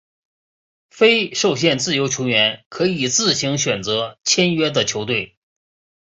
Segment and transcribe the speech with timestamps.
[0.89, 5.37] 非受限自由球员可以自行选择签约的球队。